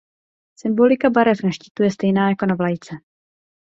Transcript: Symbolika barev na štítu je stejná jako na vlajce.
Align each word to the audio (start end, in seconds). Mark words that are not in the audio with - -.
Symbolika 0.61 1.11
barev 1.19 1.43
na 1.45 1.51
štítu 1.55 1.83
je 1.83 1.91
stejná 1.91 2.29
jako 2.29 2.45
na 2.45 2.55
vlajce. 2.55 2.95